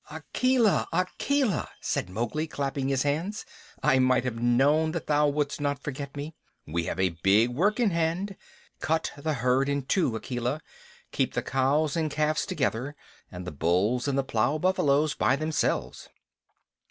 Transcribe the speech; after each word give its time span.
"Akela! 0.09 0.87
Akela!" 0.91 1.69
said 1.79 2.09
Mowgli, 2.09 2.47
clapping 2.47 2.87
his 2.87 3.03
hands. 3.03 3.45
"I 3.83 3.99
might 3.99 4.23
have 4.23 4.41
known 4.41 4.93
that 4.93 5.05
thou 5.05 5.27
wouldst 5.27 5.61
not 5.61 5.83
forget 5.83 6.17
me. 6.17 6.33
We 6.65 6.85
have 6.85 6.99
a 6.99 7.17
big 7.21 7.51
work 7.51 7.79
in 7.79 7.91
hand. 7.91 8.35
Cut 8.79 9.11
the 9.15 9.33
herd 9.35 9.69
in 9.69 9.83
two, 9.83 10.15
Akela. 10.15 10.59
Keep 11.11 11.35
the 11.35 11.43
cows 11.43 11.95
and 11.95 12.09
calves 12.09 12.47
together, 12.47 12.95
and 13.31 13.45
the 13.45 13.51
bulls 13.51 14.07
and 14.07 14.17
the 14.17 14.23
plow 14.23 14.57
buffaloes 14.57 15.13
by 15.13 15.35
themselves." 15.35 16.09